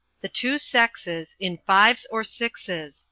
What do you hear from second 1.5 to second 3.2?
Fives or Sixes.